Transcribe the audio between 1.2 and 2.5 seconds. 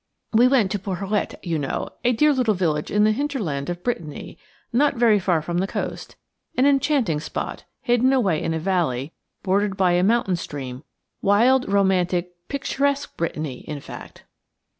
you know–a dear